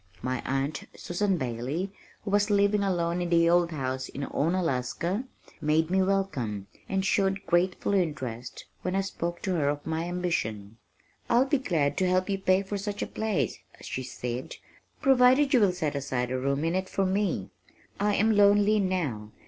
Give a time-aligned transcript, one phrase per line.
[0.23, 1.91] My aunt, Susan Bailey,
[2.23, 5.25] who was living alone in the old house in Onalaska
[5.61, 10.77] made me welcome, and showed grateful interest when I spoke to her of my ambition.
[11.29, 14.55] "I'll be glad to help you pay for such a place," she said,
[15.01, 17.51] "provided you will set aside a room in it for me.
[17.99, 19.29] I am lonely now.